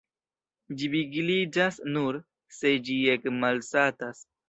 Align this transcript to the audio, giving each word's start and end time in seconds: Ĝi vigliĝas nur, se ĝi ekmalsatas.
Ĝi 0.79 0.89
vigliĝas 0.93 1.79
nur, 1.99 2.19
se 2.59 2.75
ĝi 2.91 2.99
ekmalsatas. 3.19 4.29